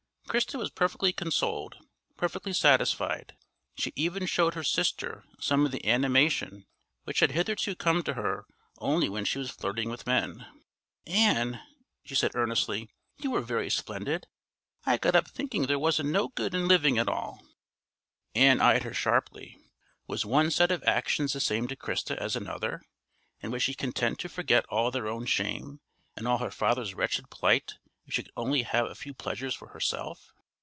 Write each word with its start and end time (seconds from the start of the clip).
Christa 0.27 0.57
was 0.57 0.69
perfectly 0.69 1.11
consoled, 1.11 1.75
perfectly 2.15 2.53
satisfied; 2.53 3.35
she 3.75 3.91
even 3.97 4.25
showed 4.25 4.53
her 4.53 4.63
sister 4.63 5.25
some 5.41 5.65
of 5.65 5.73
the 5.73 5.85
animation 5.85 6.65
which 7.03 7.19
had 7.19 7.31
hitherto 7.31 7.75
come 7.75 8.01
to 8.03 8.13
her 8.13 8.45
only 8.77 9.09
when 9.09 9.25
she 9.25 9.39
was 9.39 9.49
flirting 9.51 9.89
with 9.89 10.07
men. 10.07 10.47
"Ann," 11.05 11.61
she 12.05 12.15
said 12.15 12.31
earnestly, 12.33 12.87
"you 13.17 13.35
are 13.35 13.41
very 13.41 13.69
splendid. 13.69 14.25
I 14.85 14.95
got 14.95 15.17
up 15.17 15.27
thinking 15.29 15.63
there 15.65 15.77
weren't 15.77 16.05
no 16.05 16.29
good 16.29 16.55
in 16.55 16.65
living 16.65 16.97
at 16.97 17.09
all." 17.09 17.43
Ann 18.33 18.61
eyed 18.61 18.83
her 18.83 18.93
sharply. 18.93 19.57
Was 20.07 20.25
one 20.25 20.49
set 20.49 20.71
of 20.71 20.81
actions 20.85 21.33
the 21.33 21.41
same 21.41 21.67
to 21.67 21.75
Christa 21.75 22.15
as 22.15 22.37
another? 22.37 22.81
and 23.41 23.51
was 23.51 23.63
she 23.63 23.73
content 23.75 24.17
to 24.19 24.29
forget 24.29 24.65
all 24.69 24.91
their 24.91 25.09
own 25.09 25.25
shame 25.25 25.81
and 26.15 26.25
all 26.25 26.37
her 26.37 26.51
father's 26.51 26.93
wretched 26.93 27.29
plight 27.29 27.73
if 28.07 28.15
she 28.15 28.23
could 28.23 28.31
only 28.35 28.63
have 28.63 28.87
a 28.87 28.95
few 28.95 29.13
pleasures 29.13 29.53
for 29.53 29.69
herself? 29.69 30.33